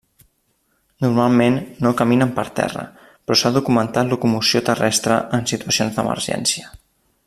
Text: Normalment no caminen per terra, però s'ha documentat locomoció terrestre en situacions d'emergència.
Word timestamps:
Normalment 1.05 1.57
no 1.87 1.91
caminen 1.99 2.33
per 2.39 2.45
terra, 2.61 2.87
però 3.27 3.39
s'ha 3.43 3.53
documentat 3.61 4.11
locomoció 4.15 4.65
terrestre 4.71 5.23
en 5.39 5.49
situacions 5.53 6.01
d'emergència. 6.01 6.79